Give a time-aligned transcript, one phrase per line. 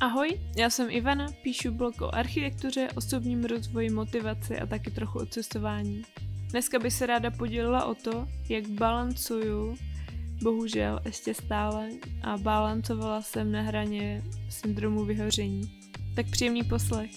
[0.00, 5.26] Ahoj, já jsem Ivana, píšu blog o architektuře, osobním rozvoji, motivaci a taky trochu o
[5.26, 6.02] cestování.
[6.50, 9.76] Dneska bych se ráda podělila o to, jak balancuju,
[10.42, 11.88] bohužel ještě stále,
[12.22, 15.70] a balancovala jsem na hraně syndromu vyhoření.
[16.16, 17.10] Tak příjemný poslech.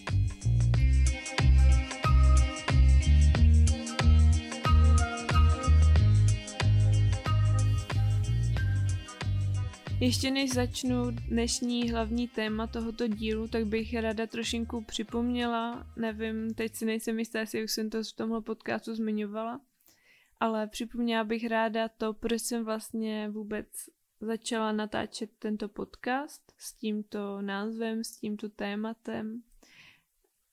[10.04, 16.75] Ještě než začnu dnešní hlavní téma tohoto dílu, tak bych ráda trošinku připomněla, nevím, teď
[16.75, 19.61] si nejsem jistá, jestli už jsem to v tomhle podcastu zmiňovala,
[20.39, 23.68] ale připomněla bych ráda to, proč jsem vlastně vůbec
[24.21, 29.43] začala natáčet tento podcast s tímto názvem, s tímto tématem,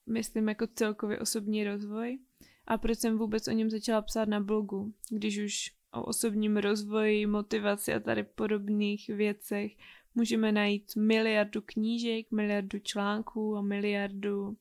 [0.06, 2.18] myslím jako celkově osobní rozvoj
[2.66, 7.26] a proč jsem vůbec o něm začala psát na blogu, když už o osobním rozvoji,
[7.26, 9.72] motivaci a tady podobných věcech
[10.14, 14.56] můžeme najít miliardu knížek, miliardu článků a miliardu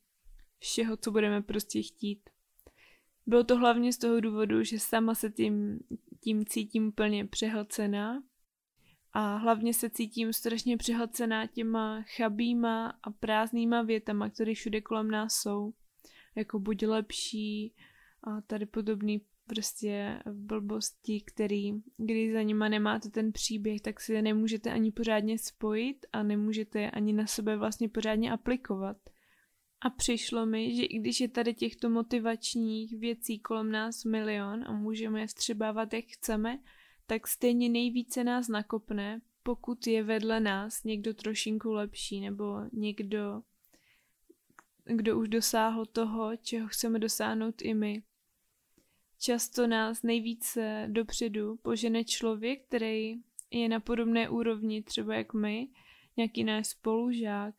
[0.60, 2.30] všeho, co budeme prostě chtít.
[3.26, 5.80] Bylo to hlavně z toho důvodu, že sama se tím,
[6.20, 8.24] tím cítím úplně přehlcená
[9.14, 15.34] a hlavně se cítím strašně přehlcená těma chabýma a prázdnýma větama, které všude kolem nás
[15.34, 15.74] jsou.
[16.36, 17.74] Jako buď lepší
[18.24, 24.22] a tady podobný prostě blbosti, který, když za nima nemáte ten příběh, tak si je
[24.22, 28.98] nemůžete ani pořádně spojit a nemůžete je ani na sebe vlastně pořádně aplikovat.
[29.82, 34.72] A přišlo mi, že i když je tady těchto motivačních věcí kolem nás milion a
[34.72, 36.60] můžeme je vstřebávat jak chceme,
[37.06, 43.42] tak stejně nejvíce nás nakopne, pokud je vedle nás někdo trošinku lepší nebo někdo,
[44.86, 48.04] kdo už dosáhl toho, čeho chceme dosáhnout i my.
[49.20, 53.16] Často nás nejvíce dopředu požene člověk, který
[53.52, 55.68] je na podobné úrovni třeba jak my,
[56.18, 57.56] nějaký náš spolužák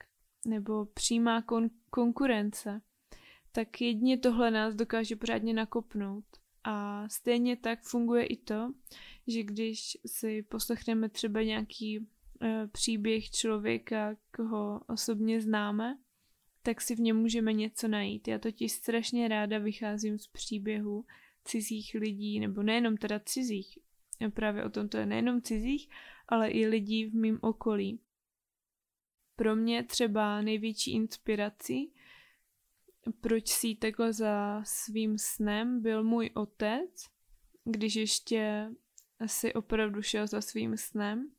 [0.47, 2.81] nebo přímá kon- konkurence,
[3.53, 6.25] tak jedině tohle nás dokáže pořádně nakopnout.
[6.65, 8.73] A stejně tak funguje i to,
[9.27, 15.99] že když si poslechneme třeba nějaký e, příběh člověka, koho osobně známe,
[16.63, 18.29] tak si v něm můžeme něco najít.
[18.29, 21.05] Já totiž strašně ráda vycházím z příběhu,
[21.51, 23.79] cizích lidí, nebo nejenom teda cizích,
[24.35, 25.91] právě o tom to je nejenom cizích,
[26.29, 28.01] ale i lidí v mém okolí.
[29.37, 31.93] Pro mě třeba největší inspirací,
[33.21, 37.07] proč si takhle za svým snem byl můj otec,
[37.65, 38.71] když ještě
[39.19, 41.31] asi opravdu šel za svým snem.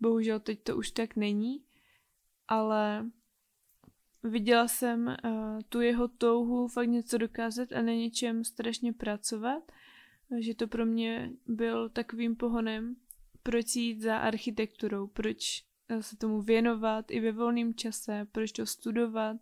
[0.00, 1.64] Bohužel teď to už tak není,
[2.48, 3.10] ale
[4.30, 9.72] viděla jsem uh, tu jeho touhu fakt něco dokázat a na něčem strašně pracovat,
[10.38, 12.96] že to pro mě byl takovým pohonem,
[13.42, 18.66] proč jít za architekturou, proč eh, se tomu věnovat i ve volném čase, proč to
[18.66, 19.36] studovat,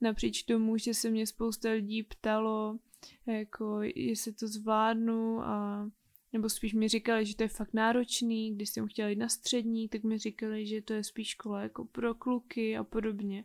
[0.00, 2.78] napříč tomu, že se mě spousta lidí ptalo,
[3.26, 5.86] jako jestli to zvládnu a
[6.32, 9.88] nebo spíš mi říkali, že to je fakt náročný, když jsem chtěla jít na střední,
[9.88, 13.44] tak mi říkali, že to je spíš škola jako pro kluky a podobně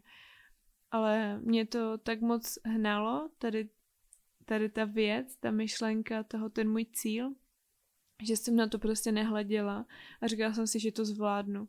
[0.91, 3.69] ale mě to tak moc hnalo, tady,
[4.45, 7.33] tady ta věc, ta myšlenka toho, ten můj cíl,
[8.23, 9.85] že jsem na to prostě nehleděla
[10.21, 11.67] a říkala jsem si, že to zvládnu.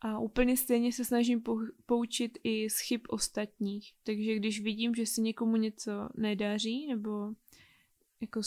[0.00, 1.42] A úplně stejně se snažím
[1.86, 3.94] poučit i z chyb ostatních.
[4.04, 7.34] Takže když vidím, že se někomu něco nedaří, nebo
[8.20, 8.40] jako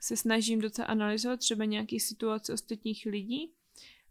[0.00, 3.52] se snažím docela analyzovat třeba nějaký situace ostatních lidí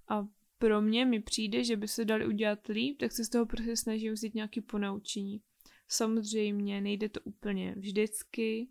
[0.08, 0.28] a
[0.64, 3.76] pro mě mi přijde, že by se dali udělat líp, tak se z toho prostě
[3.76, 5.42] snažím vzít nějaké ponaučení.
[5.88, 8.68] Samozřejmě nejde to úplně vždycky,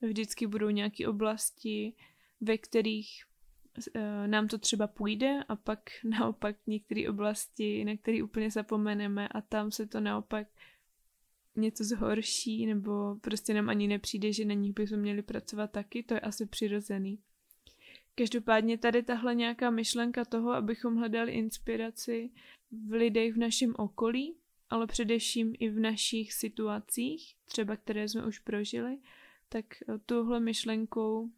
[0.00, 1.92] vždycky budou nějaké oblasti,
[2.40, 3.24] ve kterých
[3.94, 9.40] e, nám to třeba půjde a pak naopak některé oblasti, na které úplně zapomeneme a
[9.40, 10.46] tam se to naopak
[11.56, 16.14] něco zhorší nebo prostě nám ani nepřijde, že na nich bychom měli pracovat taky, to
[16.14, 17.18] je asi přirozený.
[18.18, 22.30] Každopádně tady tahle nějaká myšlenka toho, abychom hledali inspiraci
[22.86, 24.34] v lidech v našem okolí,
[24.70, 28.98] ale především i v našich situacích, třeba které jsme už prožili,
[29.48, 31.30] tak eh, tuhle myšlenkou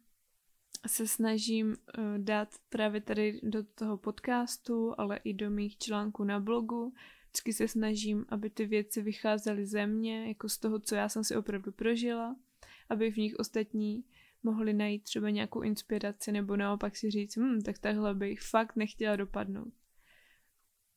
[0.87, 6.39] se snažím eh, dát právě tady do toho podcastu, ale i do mých článků na
[6.39, 6.93] blogu.
[7.25, 11.23] Vždycky se snažím, aby ty věci vycházely ze mě, jako z toho, co já jsem
[11.23, 12.35] si opravdu prožila,
[12.89, 14.03] aby v nich ostatní
[14.43, 19.15] mohli najít třeba nějakou inspiraci nebo naopak si říct, hm, tak takhle bych fakt nechtěla
[19.15, 19.73] dopadnout.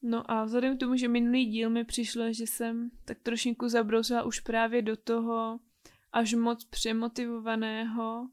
[0.02, 4.22] No a vzhledem k tomu, že minulý díl mi přišlo, že jsem tak trošinku zabrousila
[4.22, 5.60] už právě do toho
[6.12, 8.28] až moc přemotivovaného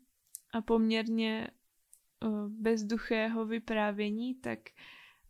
[0.53, 1.47] a poměrně
[2.47, 4.59] bezduchého vyprávění, tak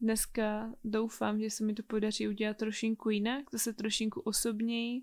[0.01, 5.01] dneska doufám, že se mi to podaří udělat trošinku jinak, zase trošinku osobněji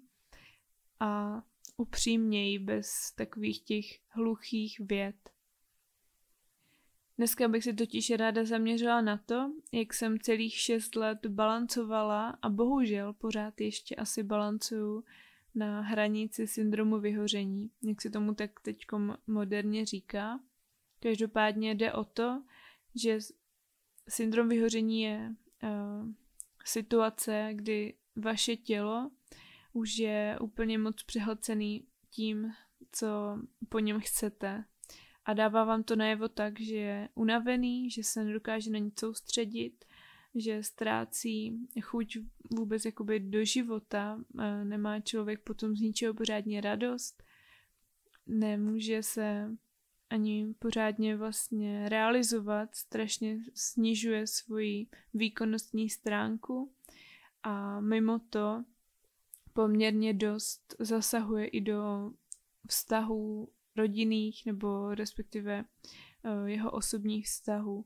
[1.00, 1.42] a
[1.76, 5.16] upřímněji, bez takových těch hluchých věd.
[7.18, 12.48] Dneska bych si totiž ráda zaměřila na to, jak jsem celých šest let balancovala a
[12.48, 15.04] bohužel pořád ještě asi balancuju
[15.54, 18.86] na hranici syndromu vyhoření, jak se tomu tak teď
[19.26, 20.40] moderně říká.
[21.00, 22.42] Každopádně jde o to,
[22.94, 23.18] že
[24.08, 26.08] syndrom vyhoření je uh,
[26.64, 29.10] situace, kdy vaše tělo
[29.78, 32.52] už je úplně moc přehlcený tím,
[32.92, 33.38] co
[33.69, 34.64] po něm chcete.
[35.25, 39.84] A dává vám to najevo tak, že je unavený, že se nedokáže na nic soustředit,
[40.34, 42.19] že ztrácí chuť
[42.56, 44.20] vůbec jakoby do života,
[44.64, 47.22] nemá člověk potom z ničeho pořádně radost,
[48.26, 49.50] nemůže se
[50.10, 56.72] ani pořádně vlastně realizovat, strašně snižuje svoji výkonnostní stránku
[57.42, 58.64] a mimo to
[59.58, 62.10] poměrně dost zasahuje i do
[62.69, 65.64] vztahů rodinných nebo respektive
[66.25, 67.84] eh, jeho osobních vztahů.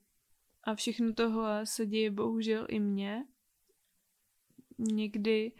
[0.65, 3.27] A všechno tohle se děje bohužel i mně.
[4.79, 5.53] Někdy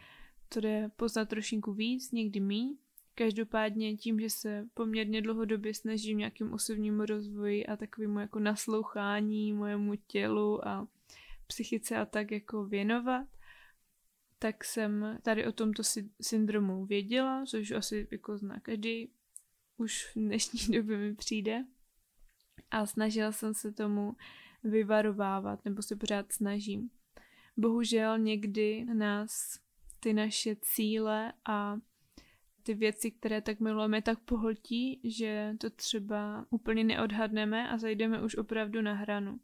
[0.49, 2.77] to jde poznat trošinku víc, někdy míň.
[3.15, 9.93] Každopádně tím, že se poměrně dlouhodobě snažím nějakým osobnímu rozvoji a takovému jako naslouchání mojemu
[10.07, 10.87] tělu a
[11.47, 13.27] psychice a tak jako věnovat,
[14.43, 15.83] tak jsem tady o tomto
[16.21, 19.09] syndromu věděla, což asi jako zná každý,
[19.77, 21.65] už v dnešní době mi přijde.
[22.71, 24.15] A snažila jsem se tomu
[24.63, 26.89] vyvarovávat, nebo se pořád snažím.
[27.57, 29.59] Bohužel někdy nás
[29.99, 31.77] ty naše cíle a
[32.63, 38.35] ty věci, které tak milujeme, tak pohltí, že to třeba úplně neodhadneme a zajdeme už
[38.35, 39.39] opravdu na hranu.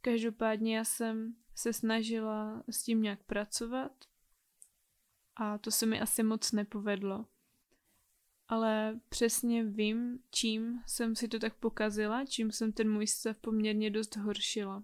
[0.00, 3.92] Každopádně já jsem se snažila s tím nějak pracovat
[5.36, 7.26] a to se mi asi moc nepovedlo.
[8.48, 13.90] Ale přesně vím, čím jsem si to tak pokazila, čím jsem ten můj stav poměrně
[13.90, 14.82] dost horšila.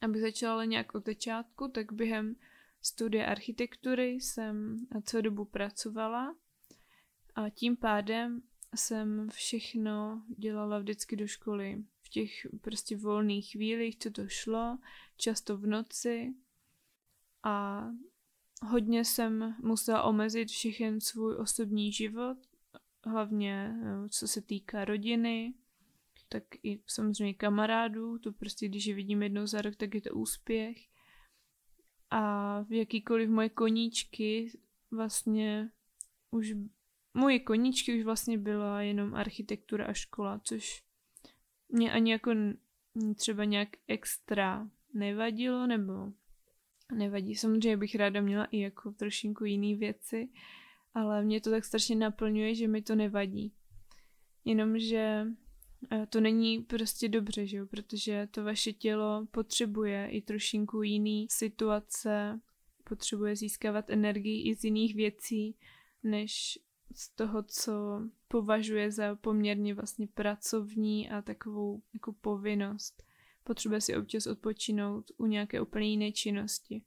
[0.00, 2.36] Abych začala ale nějak od začátku, tak během
[2.82, 6.36] studia architektury jsem celou dobu pracovala
[7.34, 8.42] a tím pádem
[8.74, 11.84] jsem všechno dělala vždycky do školy.
[12.02, 14.78] V těch prostě volných chvílích, co to šlo,
[15.16, 16.34] často v noci.
[17.42, 17.86] A
[18.62, 22.38] hodně jsem musela omezit všechen svůj osobní život,
[23.04, 25.54] hlavně no, co se týká rodiny,
[26.28, 30.14] tak i samozřejmě kamarádů, to prostě když je vidím jednou za rok, tak je to
[30.14, 30.76] úspěch.
[32.10, 34.58] A v jakýkoliv moje koníčky
[34.90, 35.70] vlastně
[36.30, 36.52] už
[37.14, 40.82] moje koníčky už vlastně byla jenom architektura a škola, což
[41.68, 42.30] mě ani jako
[43.14, 46.12] třeba nějak extra nevadilo, nebo
[46.94, 47.34] nevadí.
[47.34, 50.28] Samozřejmě bych ráda měla i jako trošinku jiný věci,
[50.94, 53.52] ale mě to tak strašně naplňuje, že mi to nevadí.
[54.44, 55.26] Jenomže
[55.90, 57.66] eh, to není prostě dobře, že jo?
[57.66, 62.40] protože to vaše tělo potřebuje i trošinku jiný situace,
[62.84, 65.56] potřebuje získávat energii i z jiných věcí,
[66.02, 66.58] než
[66.94, 67.72] z toho, co
[68.28, 73.02] považuje za poměrně vlastně pracovní a takovou jako povinnost.
[73.44, 76.82] Potřebuje si občas odpočinout u nějaké úplně jiné činnosti.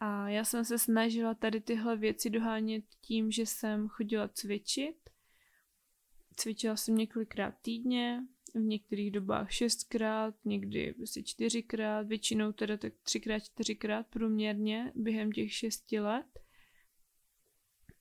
[0.00, 5.10] A já jsem se snažila tady tyhle věci dohánět tím, že jsem chodila cvičit.
[6.36, 8.22] Cvičila jsem několikrát týdně,
[8.54, 15.52] v některých dobách šestkrát, někdy prostě čtyřikrát, většinou teda tak třikrát, čtyřikrát průměrně během těch
[15.52, 16.26] šesti let.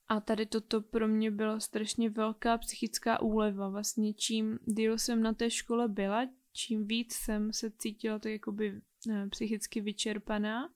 [0.07, 3.69] A tady toto pro mě byla strašně velká psychická úleva.
[3.69, 8.81] Vlastně čím díl jsem na té škole byla, čím víc jsem se cítila tak jakoby
[9.07, 10.73] ne, psychicky vyčerpaná,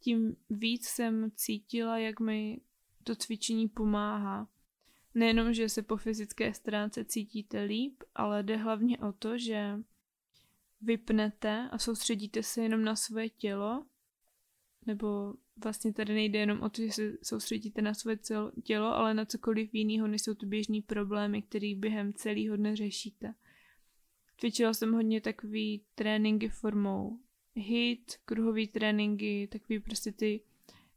[0.00, 2.60] tím víc jsem cítila, jak mi
[3.04, 4.48] to cvičení pomáhá.
[5.14, 9.78] Nejenom, že se po fyzické stránce cítíte líp, ale jde hlavně o to, že
[10.80, 13.86] vypnete a soustředíte se jenom na své tělo,
[14.86, 15.34] nebo
[15.64, 18.16] vlastně tady nejde jenom o to, že se soustředíte na své
[18.62, 23.34] tělo, ale na cokoliv jiného, než jsou to běžný problémy, který během celého dne řešíte.
[24.44, 27.18] Cvičila jsem hodně takový tréninky formou
[27.54, 30.40] hit, kruhový tréninky, takový prostě ty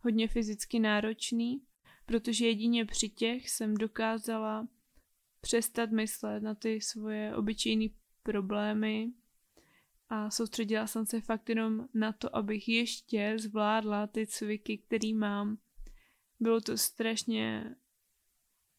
[0.02, 1.62] hodně fyzicky náročný,
[2.06, 4.68] protože jedině při těch jsem dokázala
[5.42, 7.86] přestat myslet na ty svoje obyčejné
[8.24, 9.12] problémy
[10.10, 15.58] a soustředila jsem se fakt jenom na to, abych ještě zvládla ty cviky, který mám.
[16.40, 17.76] Bylo to strašně,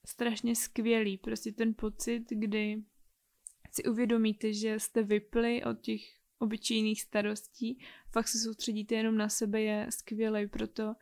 [0.07, 2.83] strašně skvělý, prostě ten pocit, kdy
[3.71, 6.01] si uvědomíte, že jste vypli od těch
[6.39, 7.79] obyčejných starostí.
[8.11, 10.95] Fakt se soustředíte jenom na sebe je skvělý, proto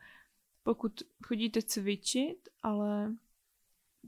[0.63, 3.15] pokud chodíte cvičit, ale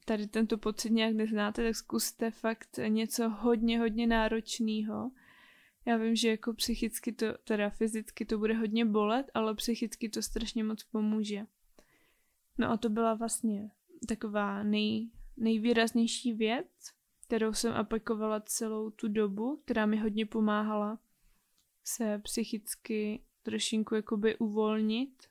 [0.06, 5.12] tady tento pocit nějak neznáte, tak zkuste fakt něco hodně, hodně náročného.
[5.86, 10.22] Já vím, že jako psychicky to, teda fyzicky to bude hodně bolet, ale psychicky to
[10.22, 11.46] strašně moc pomůže.
[12.58, 13.72] No a to byla vlastně
[14.08, 16.68] taková nej, nejvýraznější věc,
[17.30, 21.00] kterou jsem aplikovala celou tu dobu, která mi hodně pomáhala
[21.84, 25.24] se psychicky trošinku jakoby uvolnit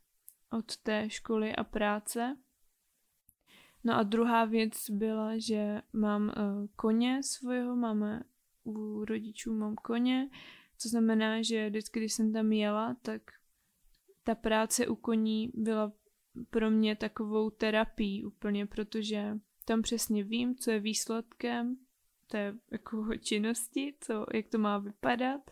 [0.50, 2.37] od té školy a práce.
[3.85, 6.33] No a druhá věc byla, že mám uh,
[6.76, 8.23] koně svého, máme
[8.64, 10.31] u rodičů mám koně,
[10.78, 13.23] co znamená, že vždycky, když jsem tam jela, tak
[14.25, 15.93] ta práce u koní byla
[16.50, 21.76] pro mě takovou terapií úplně, protože tam přesně vím, co je výsledkem
[22.28, 25.50] té jako činnosti, co, jak to má vypadat.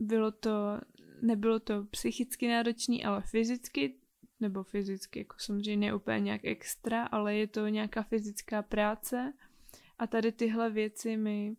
[0.00, 0.80] Bylo to,
[1.22, 3.94] nebylo to psychicky náročné, ale fyzicky,
[4.40, 9.32] nebo fyzicky, jako samozřejmě úplně nějak extra, ale je to nějaká fyzická práce
[9.98, 11.56] a tady tyhle věci mi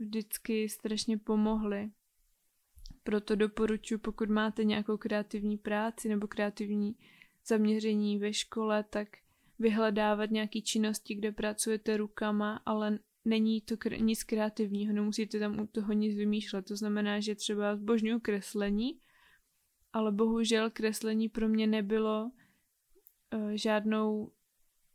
[0.00, 1.90] vždycky strašně pomohly.
[3.02, 6.96] Proto doporučuji, pokud máte nějakou kreativní práci nebo kreativní
[7.46, 9.08] zaměření ve škole, tak
[9.58, 15.66] vyhledávat nějaké činnosti, kde pracujete rukama, ale není to kre- nic kreativního, nemusíte tam u
[15.66, 16.66] toho nic vymýšlet.
[16.66, 19.00] To znamená, že třeba zbožňuju kreslení,
[19.92, 22.30] ale bohužel kreslení pro mě nebylo
[23.34, 24.32] uh, žádnou,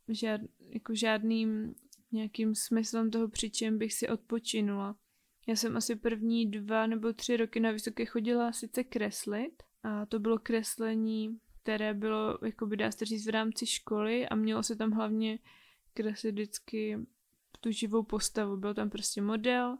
[0.08, 0.40] žád,
[0.70, 1.74] jako žádným
[2.12, 4.96] nějakým smyslem toho, při čem bych si odpočinula.
[5.46, 10.18] Já jsem asi první dva nebo tři roky na vysoké chodila sice kreslit a to
[10.18, 14.76] bylo kreslení, které bylo, jako by dá se říct, v rámci školy a mělo se
[14.76, 15.38] tam hlavně
[15.94, 16.98] kreslit vždycky
[17.60, 18.56] tu živou postavu.
[18.56, 19.78] Byl tam prostě model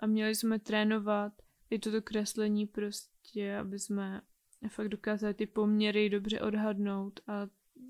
[0.00, 1.32] a měli jsme trénovat
[1.70, 4.22] i toto kreslení prostě, aby jsme
[4.68, 7.46] fakt dokázali ty poměry dobře odhadnout a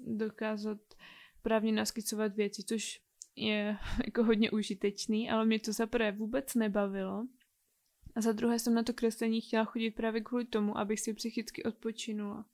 [0.06, 0.78] dokázat
[1.42, 3.02] právně naskicovat věci, což
[3.36, 3.76] je
[4.06, 7.26] jako hodně užitečný, ale mě to za prvé vůbec nebavilo.
[8.14, 11.62] A za druhé jsem na to kreslení chtěla chodit právě kvůli tomu, abych si psychicky
[11.62, 12.46] odpočinula.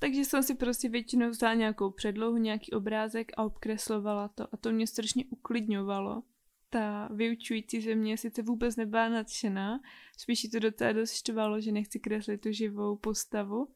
[0.00, 4.54] Takže jsem si prostě většinou vzala nějakou předlohu, nějaký obrázek a obkreslovala to.
[4.54, 6.22] A to mě strašně uklidňovalo.
[6.70, 9.80] Ta vyučující ze mě sice vůbec nebyla nadšená,
[10.16, 13.68] spíš to do té dost štvalo, že nechci kreslit tu živou postavu.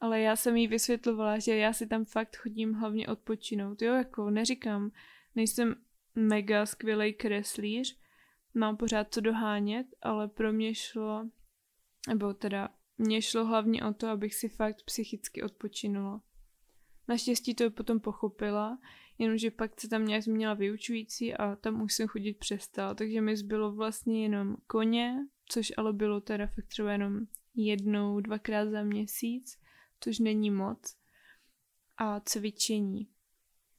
[0.00, 3.82] Ale já jsem jí vysvětlovala, že já si tam fakt chodím hlavně odpočinout.
[3.82, 4.90] Jo, jako neříkám,
[5.34, 5.74] nejsem
[6.14, 7.98] mega skvělý kreslíř,
[8.54, 11.28] mám pořád co dohánět, ale pro mě šlo,
[12.08, 16.22] nebo teda mně šlo hlavně o to, abych si fakt psychicky odpočinula.
[17.08, 18.78] Naštěstí to potom pochopila,
[19.18, 23.36] jenomže pak se tam nějak změnila vyučující a tam už jsem chodit přestala, takže mi
[23.36, 27.20] zbylo vlastně jenom koně, což ale bylo teda fakt třeba jenom
[27.54, 29.58] jednou, dvakrát za měsíc,
[30.00, 30.96] což není moc,
[31.96, 33.08] a cvičení.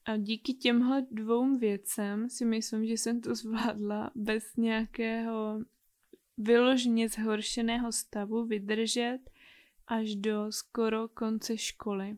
[0.06, 5.60] A díky těmhle dvou věcem si myslím, že jsem to zvládla bez nějakého
[6.40, 9.20] vyloženě zhoršeného stavu vydržet
[9.88, 12.18] až do skoro konce školy.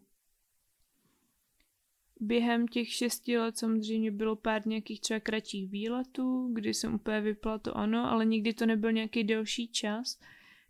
[2.19, 7.57] Během těch šesti let samozřejmě bylo pár nějakých třeba kratších výletů, kdy jsem úplně vypla
[7.57, 10.19] to ano, ale nikdy to nebyl nějaký delší čas,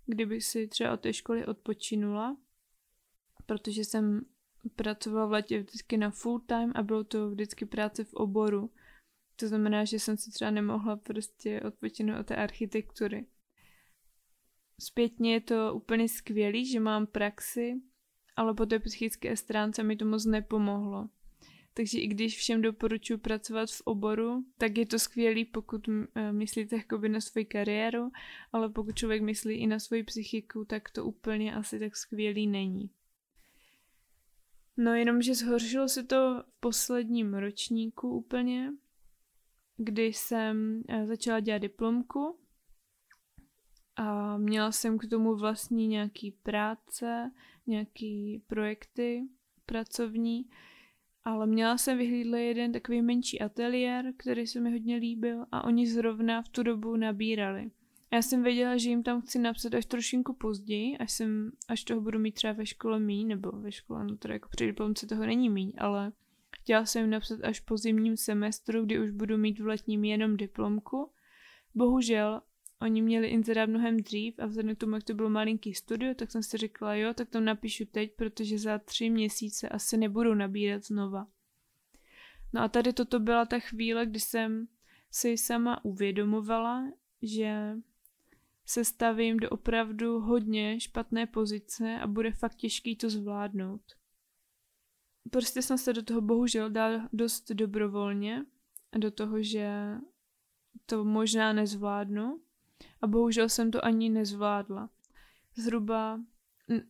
[0.05, 2.37] kdyby si třeba od té školy odpočinula,
[3.45, 4.25] protože jsem
[4.75, 8.71] pracovala v letě vždycky na full time a bylo to vždycky práce v oboru.
[9.35, 13.25] To znamená, že jsem si třeba nemohla prostě odpočinout od té architektury.
[14.83, 17.81] Zpětně je to úplně skvělý, že mám praxi,
[18.35, 21.09] ale po té psychické stránce mi to moc nepomohlo.
[21.73, 26.75] Takže i když všem doporučuji pracovat v oboru, tak je to skvělý, pokud eh, myslíte
[26.75, 28.11] jakoby na svoji kariéru,
[28.51, 32.89] ale pokud člověk myslí i na svoji psychiku, tak to úplně asi tak skvělý není.
[34.77, 38.73] No jenom, že zhoršilo se to v posledním ročníku úplně,
[39.77, 42.40] kdy jsem eh, začala dělat diplomku
[43.95, 47.31] a měla jsem k tomu vlastní nějaký práce,
[47.67, 49.27] nějaký projekty
[49.65, 50.49] pracovní,
[51.23, 55.87] ale měla jsem vyhlídl jeden takový menší ateliér, který se mi hodně líbil a oni
[55.87, 57.71] zrovna v tu dobu nabírali.
[58.13, 62.01] Já jsem věděla, že jim tam chci napsat až trošinku později, až, jsem, až toho
[62.01, 65.25] budu mít třeba ve škole míň, nebo ve škole, no teda jako při diplomce toho
[65.25, 66.11] není míň, ale
[66.55, 70.37] chtěla jsem jim napsat až po zimním semestru, kdy už budu mít v letním jenom
[70.37, 71.11] diplomku.
[71.75, 72.41] Bohužel
[72.81, 76.31] Oni měli inzerát mnohem dřív a vzhledem k tomu, jak to bylo malinký studio, tak
[76.31, 80.83] jsem si řekla, jo, tak to napíšu teď, protože za tři měsíce asi nebudu nabírat
[80.83, 81.27] znova.
[82.53, 84.67] No a tady toto byla ta chvíle, kdy jsem
[85.11, 87.77] si sama uvědomovala, že
[88.65, 93.81] se stavím do opravdu hodně špatné pozice a bude fakt těžký to zvládnout.
[95.31, 98.45] Prostě jsem se do toho bohužel dal dost dobrovolně,
[98.97, 99.95] do toho, že
[100.85, 102.41] to možná nezvládnu
[103.01, 104.89] a bohužel jsem to ani nezvládla.
[105.55, 106.19] Zhruba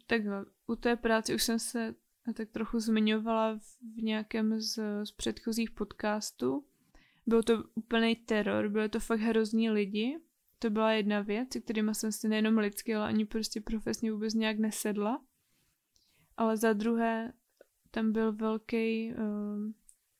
[0.08, 1.96] takhle, u té práce už jsem se
[2.34, 3.60] tak trochu zmiňovala
[3.98, 6.66] v nějakém z, z předchozích podcastů.
[7.28, 10.20] Byl to úplný teror, byly to fakt hrozní lidi.
[10.60, 14.60] To byla jedna věc, kterými jsem si nejenom lidsky, ale ani prostě profesně vůbec nějak
[14.60, 15.24] nesedla.
[16.38, 17.34] Ale za druhé,
[17.92, 19.72] tam byl velký uh,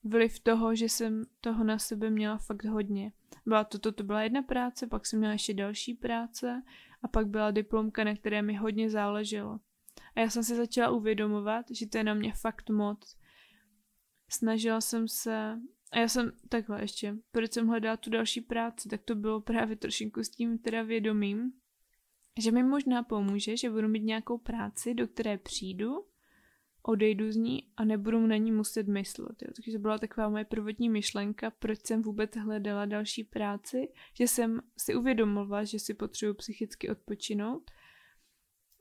[0.04, 3.12] vliv toho, že jsem toho na sebe měla fakt hodně.
[3.46, 6.64] Byla to, to, to byla jedna práce, pak jsem měla ještě další práce
[7.04, 9.60] a pak byla diplomka, na které mi hodně záleželo.
[10.16, 13.18] A já jsem si začala uvědomovat, že to je na mě fakt moc.
[14.30, 15.60] Snažila jsem se,
[15.92, 19.76] a já jsem takhle ještě, proč jsem hledala tu další práci, tak to bylo právě
[19.76, 21.54] trošinku s tím teda vědomím,
[22.40, 26.11] že mi možná pomůže, že budu mít nějakou práci, do které přijdu
[26.84, 29.42] odejdu z ní a nebudu na ní muset myslet.
[29.42, 29.52] Jo.
[29.56, 34.62] Takže to byla taková moje prvotní myšlenka, proč jsem vůbec hledala další práci, že jsem
[34.78, 37.72] si uvědomila, že si potřebuji psychicky odpočinout.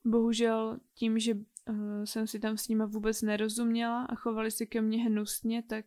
[0.05, 4.81] Bohužel tím, že uh, jsem si tam s nima vůbec nerozuměla a chovali se ke
[4.81, 5.85] mně hnusně, tak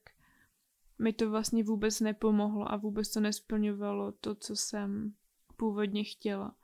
[1.00, 5.13] mi to vlastně vůbec nepomohlo a vůbec to nesplňovalo to, co jsem
[5.58, 6.55] původně chtěla.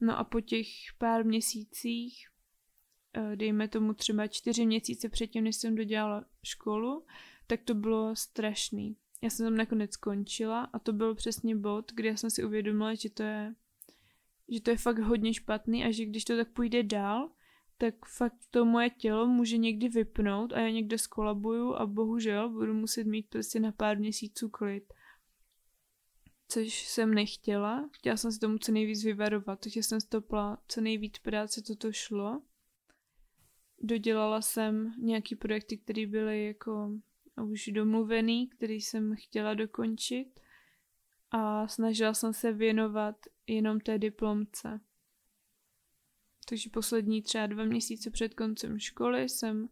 [0.00, 0.66] No a po těch
[0.98, 2.29] pár měsících
[3.34, 7.04] dejme tomu třeba čtyři měsíce předtím, než jsem dodělala školu,
[7.46, 8.96] tak to bylo strašný.
[9.22, 12.94] Já jsem tam nakonec skončila a to byl přesně bod, kdy já jsem si uvědomila,
[12.94, 13.54] že to je,
[14.48, 17.30] že to je fakt hodně špatný a že když to tak půjde dál,
[17.78, 22.74] tak fakt to moje tělo může někdy vypnout a já někde skolabuju a bohužel budu
[22.74, 24.92] muset mít prostě na pár měsíců klid.
[26.48, 31.18] Což jsem nechtěla, chtěla jsem se tomu co nejvíc vyvarovat, takže jsem stopla co nejvíc
[31.18, 32.42] práce, toto šlo
[33.80, 36.90] dodělala jsem nějaký projekty, které byly jako
[37.42, 40.40] už domluvený, který jsem chtěla dokončit
[41.30, 43.16] a snažila jsem se věnovat
[43.46, 44.80] jenom té diplomce.
[46.48, 49.68] Takže poslední třeba dva měsíce před koncem školy jsem,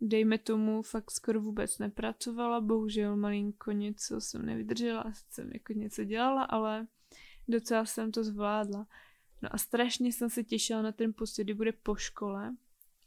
[0.00, 6.42] dejme tomu, fakt skoro vůbec nepracovala, bohužel malinko něco jsem nevydržela, jsem jako něco dělala,
[6.42, 6.86] ale
[7.48, 8.86] docela jsem to zvládla.
[9.42, 12.56] No a strašně jsem se těšila na ten pocit, kdy bude po škole,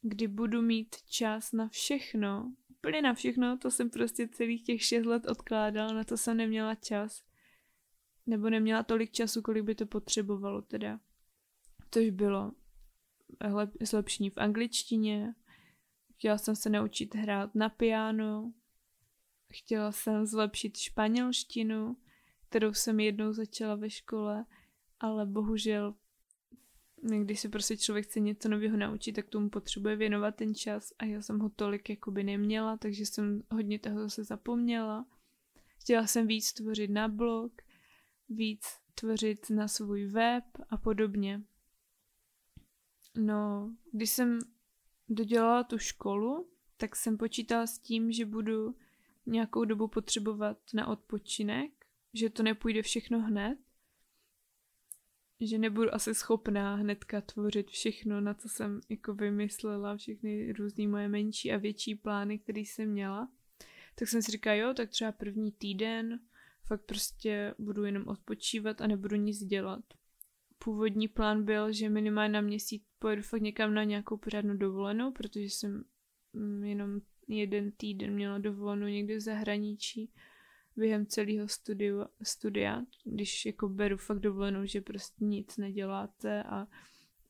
[0.08, 5.06] kdy budu mít čas na všechno, úplně na všechno, to jsem prostě celých těch šest
[5.06, 7.24] let odkládala, na to jsem neměla čas.
[8.26, 11.00] Nebo neměla tolik času, kolik by to potřebovalo teda.
[11.90, 12.52] Tož bylo
[13.82, 15.36] zlepšení v angličtině,
[16.14, 18.54] chtěla jsem se naučit hrát na piano,
[19.54, 21.98] chtěla jsem zlepšit španělštinu,
[22.50, 24.46] kterou jsem jednou začala ve škole,
[25.00, 25.96] ale bohužel
[27.06, 31.06] když se prostě člověk chce něco nového naučit, tak tomu potřebuje věnovat ten čas a
[31.06, 35.06] já jsem ho tolik jakoby neměla, takže jsem hodně toho zase zapomněla.
[35.80, 37.62] Chtěla jsem víc tvořit na blog,
[38.30, 38.66] víc
[38.96, 41.42] tvořit na svůj web a podobně.
[43.16, 44.40] No, když jsem
[45.10, 48.76] dodělala tu školu, tak jsem počítala s tím, že budu
[49.26, 53.60] nějakou dobu potřebovat na odpočinek, že to nepůjde všechno hned,
[55.40, 61.08] že nebudu asi schopná hnedka tvořit všechno, na co jsem jako vymyslela, všechny různé moje
[61.08, 63.32] menší a větší plány, které jsem měla.
[63.96, 66.20] Tak jsem si říkala, jo, tak třeba první týden
[66.66, 69.84] fakt prostě budu jenom odpočívat a nebudu nic dělat.
[70.60, 75.46] Původní plán byl, že minimálně na měsíc pojedu fakt někam na nějakou pořádnou dovolenou, protože
[75.46, 75.84] jsem
[76.34, 80.12] mm, jenom jeden týden měla dovolenou někde v zahraničí
[80.76, 86.68] během celého studiu, studia, když jako beru fakt dovolenou, že prostě nic neděláte a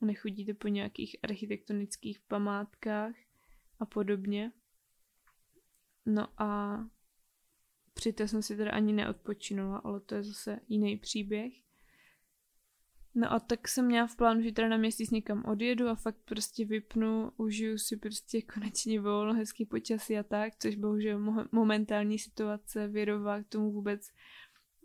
[0.01, 3.15] nechodíte po nějakých architektonických památkách
[3.79, 4.51] a podobně.
[6.05, 6.79] No a
[7.93, 11.64] přitom jsem si teda ani neodpočinula, ale to je zase jiný příběh.
[13.17, 16.17] No a tak jsem měla v plánu, že teda na měsíc někam odjedu a fakt
[16.25, 22.19] prostě vypnu, užiju si prostě konečně volno, hezký počasí a tak, což bohužel mo- momentální
[22.19, 24.11] situace věrová k tomu vůbec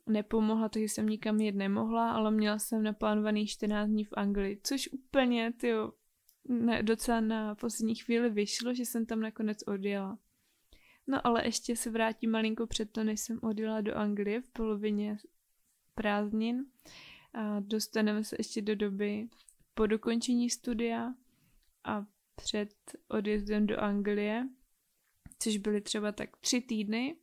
[0.06, 4.88] nepomohla, takže jsem nikam jet nemohla, ale měla jsem naplánovaný 14 dní v Anglii, což
[4.92, 5.52] úplně,
[6.48, 10.18] ne, docela na poslední chvíli vyšlo, že jsem tam nakonec odjela.
[11.06, 15.18] No ale ještě se vrátím malinko před to, než jsem odjela do Anglie v polovině
[15.94, 16.64] prázdnin
[17.60, 19.28] dostaneme se ještě do doby
[19.74, 21.14] po dokončení studia
[21.84, 22.74] a před
[23.08, 24.48] odjezdem do Anglie,
[25.38, 27.16] což byly třeba tak tři týdny.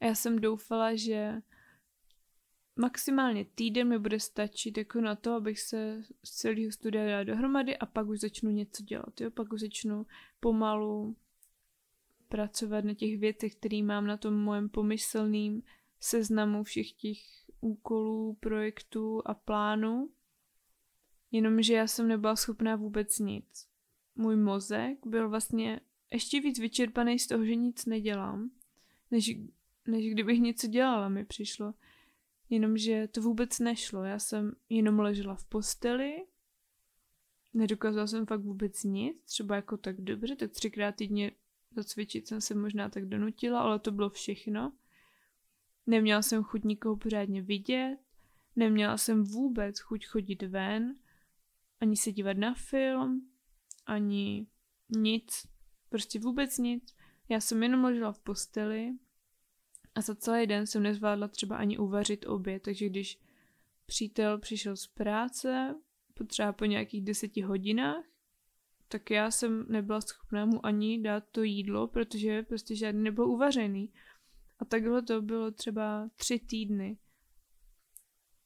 [0.00, 1.42] A já jsem doufala, že
[2.76, 7.78] maximálně týden mi bude stačit jako na to, abych se z celého studia dala dohromady
[7.78, 9.30] a pak už začnu něco dělat, jo?
[9.30, 10.06] Pak už začnu
[10.40, 11.16] pomalu
[12.28, 15.62] pracovat na těch věcech, které mám na tom mojem pomyslným
[16.00, 17.18] seznamu všech těch
[17.64, 20.10] úkolů, projektů a plánů.
[21.30, 23.68] Jenomže já jsem nebyla schopná vůbec nic.
[24.14, 25.80] Můj mozek byl vlastně
[26.12, 28.50] ještě víc vyčerpaný z toho, že nic nedělám,
[29.10, 29.38] než,
[29.88, 31.74] než kdybych něco dělala, mi přišlo.
[32.50, 34.04] Jenomže to vůbec nešlo.
[34.04, 36.26] Já jsem jenom ležela v posteli,
[37.54, 41.32] nedokázala jsem fakt vůbec nic, třeba jako tak dobře, tak třikrát týdně
[41.76, 44.72] zacvičit jsem se možná tak donutila, ale to bylo všechno.
[45.86, 47.98] Neměla jsem chuť nikoho pořádně vidět,
[48.56, 50.96] neměla jsem vůbec chuť chodit ven,
[51.80, 53.28] ani se dívat na film,
[53.86, 54.46] ani
[54.96, 55.46] nic,
[55.88, 56.96] prostě vůbec nic.
[57.28, 58.92] Já jsem jenom ležela v posteli
[59.94, 63.18] a za celý den jsem nezvládla třeba ani uvařit oběd, takže když
[63.86, 65.74] přítel přišel z práce,
[66.14, 68.04] potřeba po nějakých deseti hodinách,
[68.88, 73.92] tak já jsem nebyla schopná mu ani dát to jídlo, protože prostě žádný nebyl uvařený.
[74.64, 76.98] A takhle to bylo třeba tři týdny.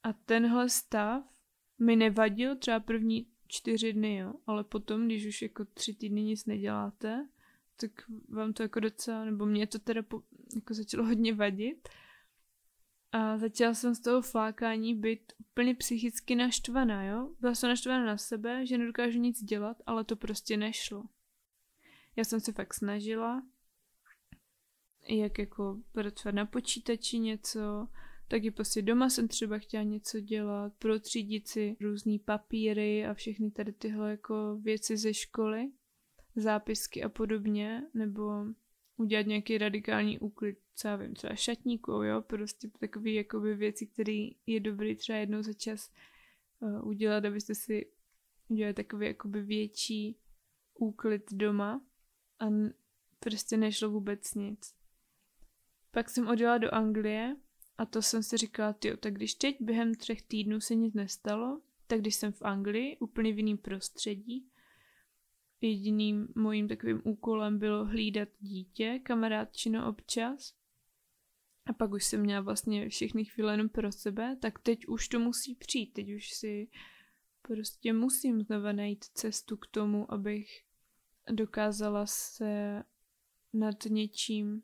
[0.03, 1.23] A tenhle stav
[1.79, 4.33] mi nevadil třeba první čtyři dny, jo.
[4.47, 7.29] Ale potom, když už jako tři týdny nic neděláte,
[7.75, 7.91] tak
[8.29, 10.23] vám to jako docela, nebo mě to teda po,
[10.55, 11.89] jako začalo hodně vadit.
[13.11, 17.35] A začala jsem z toho flákání být úplně psychicky naštvaná, jo.
[17.39, 21.03] Byla jsem naštvaná na sebe, že nedokážu nic dělat, ale to prostě nešlo.
[22.15, 23.43] Já jsem se fakt snažila,
[25.17, 27.87] jak jako pracovat na počítači něco,
[28.27, 33.73] taky prostě doma jsem třeba chtěla něco dělat, protřídit si různý papíry a všechny tady
[33.73, 35.71] tyhle jako věci ze školy,
[36.35, 38.45] zápisky a podobně, nebo
[38.97, 44.27] udělat nějaký radikální úklid, co já vím, třeba šatníku, jo, prostě takové jakoby věci, které
[44.45, 45.91] je dobrý třeba jednou za čas
[46.59, 47.91] uh, udělat, abyste si
[48.47, 50.19] udělali takový jakoby větší
[50.73, 51.85] úklid doma
[52.39, 52.45] a
[53.19, 54.78] prostě nešlo vůbec nic.
[55.91, 57.35] Pak jsem odjela do Anglie
[57.77, 61.61] a to jsem si říkala, jo, tak když teď během třech týdnů se nic nestalo,
[61.87, 64.49] tak když jsem v Anglii, úplně v jiném prostředí,
[65.61, 70.53] jediným mojím takovým úkolem bylo hlídat dítě, kamarádčino občas.
[71.65, 75.19] A pak už jsem měla vlastně všechny chvíle jenom pro sebe, tak teď už to
[75.19, 76.69] musí přijít, teď už si
[77.41, 80.63] prostě musím znova najít cestu k tomu, abych
[81.31, 82.83] dokázala se
[83.53, 84.63] nad něčím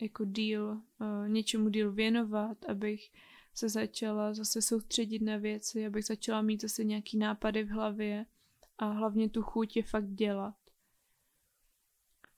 [0.00, 3.10] jako díl, uh, něčemu díl věnovat, abych
[3.54, 8.26] se začala zase soustředit na věci, abych začala mít zase nějaký nápady v hlavě
[8.78, 10.54] a hlavně tu chuť je fakt dělat.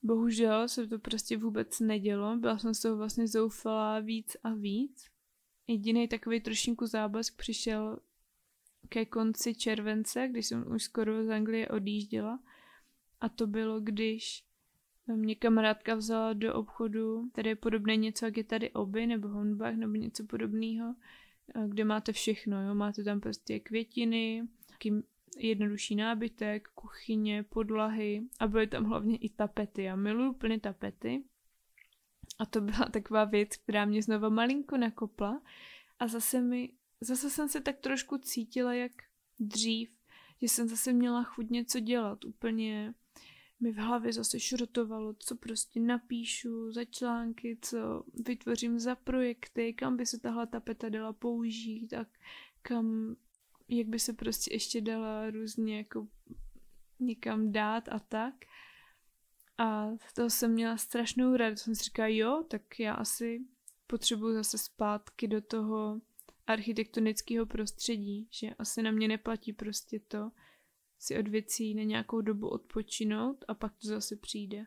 [0.02, 5.10] Bohužel se to prostě vůbec nedělo, byla jsem z toho vlastně zoufalá víc a víc.
[5.66, 7.98] Jediný takový trošinku záblesk přišel
[8.88, 12.40] ke konci července, když jsem už skoro z Anglie odjížděla.
[13.20, 14.44] A to bylo, když
[15.14, 19.74] mě kamarádka vzala do obchodu, který je podobné něco, jak je tady Oby nebo Honbach
[19.74, 20.94] nebo něco podobného,
[21.66, 22.74] kde máte všechno, jo?
[22.74, 24.42] máte tam prostě květiny,
[25.38, 29.82] jednodušší nábytek, kuchyně, podlahy a byly tam hlavně i tapety.
[29.82, 31.24] Já miluju plně tapety
[32.38, 35.42] a to byla taková věc, která mě znova malinko nakopla
[35.98, 38.92] a zase mi, zase jsem se tak trošku cítila jak
[39.40, 39.90] dřív,
[40.42, 42.94] že jsem zase měla chuť něco dělat, úplně
[43.60, 49.96] mi v hlavě zase šrotovalo, co prostě napíšu za články, co vytvořím za projekty, kam
[49.96, 52.06] by se tahle tapeta dala použít a
[52.62, 53.16] kam,
[53.68, 56.08] jak by se prostě ještě dala různě jako
[57.00, 58.34] někam dát a tak.
[59.58, 61.62] A toho jsem měla strašnou radost.
[61.62, 63.44] Jsem si říkala, jo, tak já asi
[63.86, 66.00] potřebuji zase zpátky do toho
[66.46, 70.30] architektonického prostředí, že asi na mě neplatí prostě to,
[70.98, 74.64] si od věcí na nějakou dobu odpočinout a pak to zase přijde.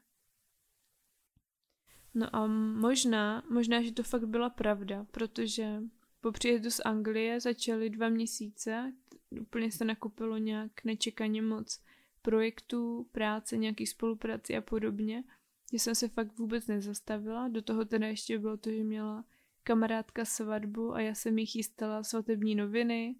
[2.14, 2.48] No a
[2.80, 5.82] možná, možná, že to fakt byla pravda, protože
[6.22, 8.94] po příjezdu z Anglie začaly dva měsíce,
[9.42, 11.84] úplně se nakupilo nějak nečekaně moc
[12.22, 15.24] projektů, práce, nějaký spolupráci a podobně,
[15.72, 17.48] že jsem se fakt vůbec nezastavila.
[17.48, 19.26] Do toho teda ještě bylo to, že měla
[19.64, 23.16] kamarádka svatbu a já jsem jí chystala svatební noviny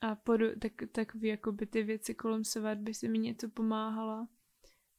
[0.00, 4.28] a podu, tak, takový jakoby ty věci kolem svatby si mi něco pomáhala.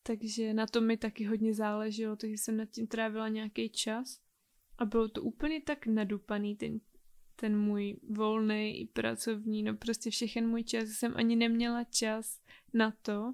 [0.04, 4.20] Takže na to mi taky hodně záleželo, takže jsem nad tím trávila nějaký čas.
[4.78, 6.80] A bylo to úplně tak nadupaný ten,
[7.36, 12.42] ten můj volný i pracovní, no prostě všechen můj čas, jsem ani neměla čas
[12.74, 13.34] na to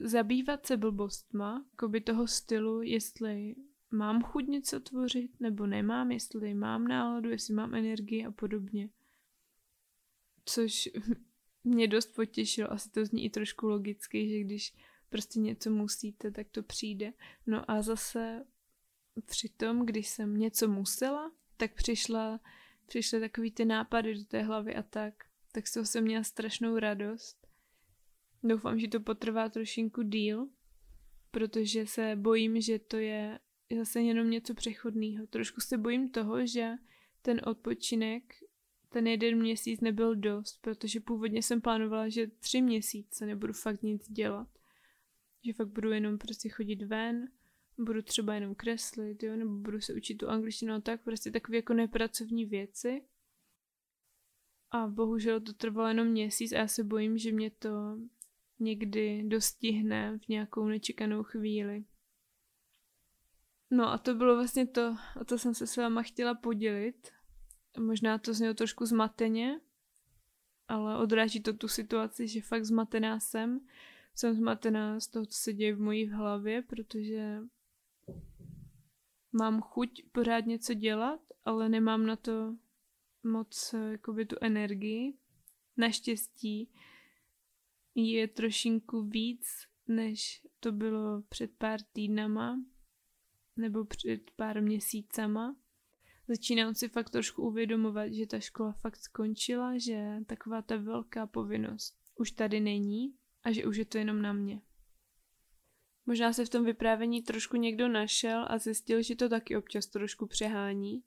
[0.00, 3.54] zabývat se blbostma, jako by toho stylu, jestli
[3.90, 8.88] mám chuť něco tvořit, nebo nemám, jestli mám náladu, jestli mám energii a podobně.
[10.44, 10.88] Což
[11.64, 14.74] mě dost potěšilo, asi to zní i trošku logicky, že když
[15.08, 17.12] prostě něco musíte, tak to přijde.
[17.46, 18.44] No a zase
[19.26, 22.40] při tom, když jsem něco musela, tak přišla,
[22.86, 25.14] přišly takový ty nápady do té hlavy a tak.
[25.52, 27.46] Tak z toho jsem měla strašnou radost.
[28.42, 30.48] Doufám, že to potrvá trošinku díl,
[31.30, 33.38] protože se bojím, že to je
[33.78, 35.26] zase jenom něco přechodného.
[35.26, 36.70] Trošku se bojím toho, že
[37.22, 38.34] ten odpočinek,
[38.92, 44.10] ten jeden měsíc nebyl dost, protože původně jsem plánovala, že tři měsíce nebudu fakt nic
[44.10, 44.48] dělat.
[45.44, 47.28] Že fakt budu jenom prostě chodit ven,
[47.78, 51.56] budu třeba jenom kreslit, jo, nebo budu se učit tu angličtinu a tak, prostě takové
[51.56, 53.02] jako nepracovní věci.
[54.70, 57.98] A bohužel to trvalo jenom měsíc a já se bojím, že mě to
[58.58, 61.84] někdy dostihne v nějakou nečekanou chvíli.
[63.70, 67.12] No a to bylo vlastně to, o to jsem se s váma chtěla podělit.
[67.78, 69.60] Možná to znělo trošku zmateně,
[70.68, 73.60] ale odráží to tu situaci, že fakt zmatená jsem.
[74.14, 77.38] Jsem zmatená z toho, co se děje v mojí hlavě, protože
[79.32, 82.56] mám chuť pořád něco dělat, ale nemám na to
[83.22, 85.18] moc jakoby tu energii.
[85.76, 86.72] Naštěstí
[87.94, 89.46] je trošinku víc,
[89.88, 92.60] než to bylo před pár týdnama
[93.56, 95.56] nebo před pár měsícama.
[96.30, 101.94] Začínám si fakt trošku uvědomovat, že ta škola fakt skončila, že taková ta velká povinnost
[102.14, 104.62] už tady není a že už je to jenom na mě.
[106.06, 110.26] Možná se v tom vyprávění trošku někdo našel a zjistil, že to taky občas trošku
[110.26, 111.02] přehání.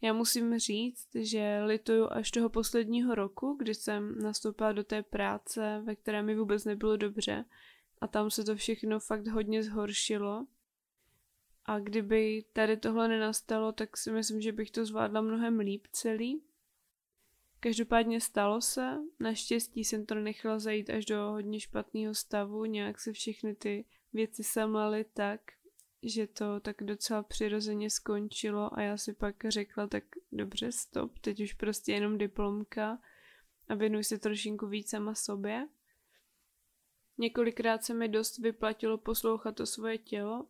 [0.00, 5.82] Já musím říct, že lituju až toho posledního roku, kdy jsem nastoupila do té práce,
[5.84, 7.44] ve které mi vůbec nebylo dobře
[8.00, 10.46] a tam se to všechno fakt hodně zhoršilo.
[11.68, 16.42] A kdyby tady tohle nenastalo, tak si myslím, že bych to zvládla mnohem líp celý.
[17.60, 23.12] Každopádně stalo se, naštěstí jsem to nechala zajít až do hodně špatného stavu, nějak se
[23.12, 25.40] všechny ty věci semlaly tak,
[26.02, 31.40] že to tak docela přirozeně skončilo a já si pak řekla, tak dobře, stop, teď
[31.40, 32.98] už prostě jenom diplomka
[33.68, 35.68] a věnuj se trošinku víc sama sobě.
[37.18, 40.46] Několikrát se mi dost vyplatilo poslouchat to svoje tělo.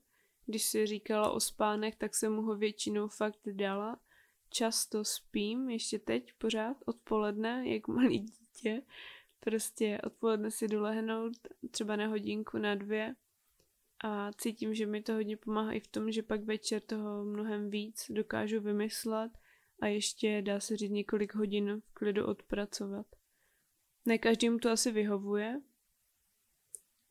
[0.49, 4.01] Když si říkala o spánek, tak jsem mu ho většinou fakt dala.
[4.51, 8.83] Často spím, ještě teď pořád, odpoledne, jak malý dítě.
[9.41, 11.33] Prostě odpoledne si dolehnout,
[11.71, 13.15] třeba na hodinku, na dvě
[14.05, 17.71] a cítím, že mi to hodně pomáhá i v tom, že pak večer toho mnohem
[17.71, 19.33] víc dokážu vymyslet
[19.81, 23.07] a ještě dá se říct několik hodin v klidu odpracovat.
[24.05, 25.61] Ne každému to asi vyhovuje.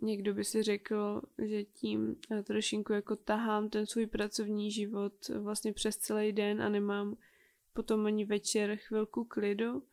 [0.01, 5.97] Někdo by si řekl, že tím trošinku jako tahám ten svůj pracovní život vlastně přes
[5.97, 7.17] celý den a nemám
[7.73, 9.83] potom ani večer chvilku klidu.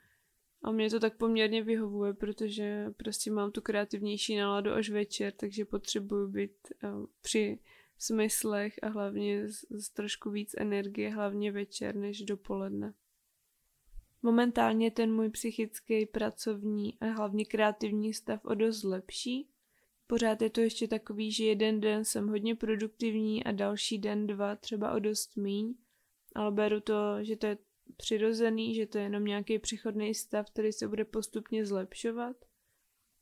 [0.62, 5.64] A mě to tak poměrně vyhovuje, protože prostě mám tu kreativnější náladu až večer, takže
[5.64, 7.58] potřebuju být uh, při
[7.98, 12.94] smyslech a hlavně z trošku víc energie, hlavně večer než dopoledne.
[14.22, 19.48] Momentálně ten můj psychický, pracovní a hlavně kreativní stav o dost lepší.
[20.06, 24.56] Pořád je to ještě takový, že jeden den jsem hodně produktivní a další den, dva
[24.56, 25.74] třeba o dost míň,
[26.34, 27.58] ale beru to, že to je
[27.96, 32.36] přirozený, že to je jenom nějaký přechodný stav, který se bude postupně zlepšovat.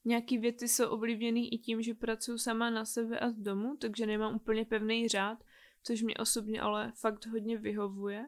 [0.04, 4.06] Nějaký věci jsou ovlivněný i tím, že pracuji sama na sebe a z domu, takže
[4.06, 5.44] nemám úplně pevný řád,
[5.82, 8.26] což mě osobně ale fakt hodně vyhovuje.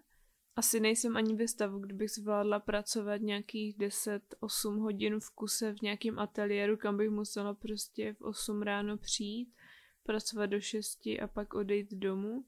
[0.57, 6.19] Asi nejsem ani ve stavu, kdybych zvládla pracovat nějakých 10-8 hodin v kuse v nějakém
[6.19, 9.55] ateliéru, kam bych musela prostě v 8 ráno přijít,
[10.03, 12.45] pracovat do 6 a pak odejít domů.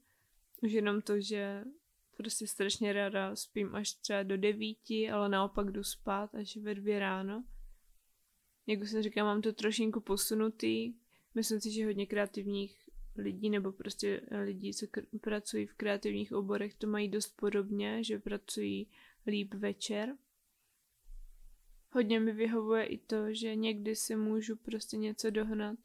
[0.63, 1.63] Už jenom to, že
[2.17, 6.99] prostě strašně ráda spím až třeba do devíti, ale naopak jdu spát až ve dvě
[6.99, 7.43] ráno.
[8.67, 10.93] Jak už jsem říkala, mám to trošinku posunutý.
[11.35, 12.86] Myslím si, že hodně kreativních
[13.17, 18.19] lidí nebo prostě lidí, co kr- pracují v kreativních oborech, to mají dost podobně, že
[18.19, 18.87] pracují
[19.27, 20.17] líp večer.
[21.91, 25.79] Hodně mi vyhovuje i to, že někdy si můžu prostě něco dohnat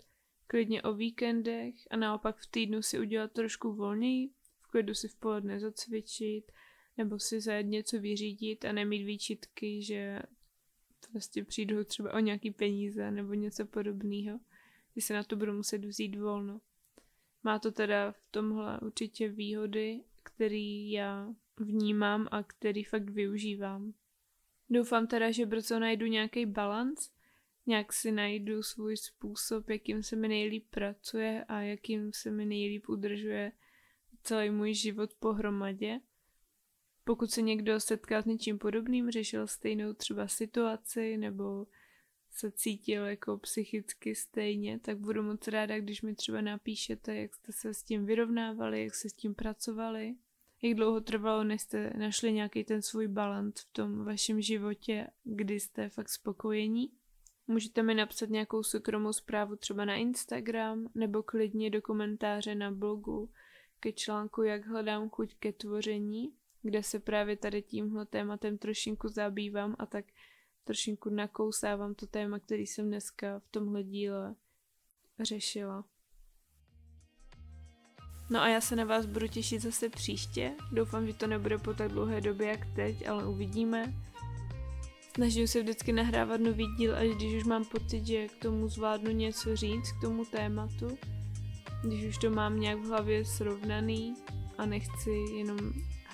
[0.46, 4.30] klidně o víkendech a naopak v týdnu si udělat trošku volněji,
[4.70, 6.52] klidu si v poledne zacvičit,
[6.96, 10.18] nebo si zajet něco vyřídit a nemít výčitky, že
[11.10, 14.40] prostě přijdu třeba o nějaký peníze nebo něco podobného,
[14.92, 16.60] když se na to budu muset vzít volno.
[17.44, 23.94] Má to teda v tomhle určitě výhody, který já vnímám a který fakt využívám.
[24.70, 27.10] Doufám teda, že brzo najdu nějaký balans,
[27.66, 32.88] nějak si najdu svůj způsob, jakým se mi nejlíp pracuje a jakým se mi nejlíp
[32.88, 33.52] udržuje
[34.22, 36.00] celý můj život pohromadě.
[37.04, 41.66] Pokud se někdo setká s něčím podobným, řešil stejnou třeba situaci nebo
[42.32, 47.52] se cítil jako psychicky stejně, tak budu moc ráda, když mi třeba napíšete, jak jste
[47.52, 50.14] se s tím vyrovnávali, jak se s tím pracovali,
[50.62, 55.60] jak dlouho trvalo, než jste našli nějaký ten svůj balans v tom vašem životě, kdy
[55.60, 56.92] jste fakt spokojení.
[57.46, 63.30] Můžete mi napsat nějakou soukromou zprávu třeba na Instagram nebo klidně do komentáře na blogu
[63.80, 69.76] ke článku Jak hledám chuť ke tvoření, kde se právě tady tímhle tématem trošinku zabývám
[69.78, 70.04] a tak
[70.64, 74.34] trošinku nakousávám to téma, který jsem dneska v tomhle díle
[75.20, 75.84] řešila.
[78.30, 80.52] No a já se na vás budu těšit zase příště.
[80.72, 83.94] Doufám, že to nebude po tak dlouhé době jak teď, ale uvidíme.
[85.14, 89.10] Snažím se vždycky nahrávat nový díl, až když už mám pocit, že k tomu zvládnu
[89.10, 90.98] něco říct, k tomu tématu.
[91.84, 94.14] Když už to mám nějak v hlavě srovnaný
[94.58, 95.58] a nechci jenom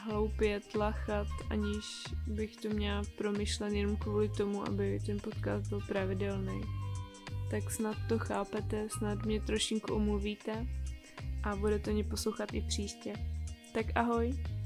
[0.09, 1.85] hloupě tlachat, aniž
[2.27, 6.61] bych to měla promyšlen jenom kvůli tomu, aby ten podcast byl pravidelný.
[7.51, 10.67] Tak snad to chápete, snad mě trošinku omluvíte
[11.43, 13.13] a budete mě poslouchat i příště.
[13.73, 14.58] Tak ahoj!